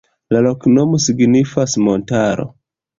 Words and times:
La 0.35 0.39
loknomo 0.45 1.01
signifas: 1.05 1.79
montaro. 1.91 2.53